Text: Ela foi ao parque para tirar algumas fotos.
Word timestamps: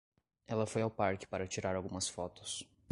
Ela 0.47 0.65
foi 0.65 0.81
ao 0.81 0.89
parque 0.89 1.27
para 1.27 1.45
tirar 1.45 1.75
algumas 1.75 2.09
fotos. 2.09 2.67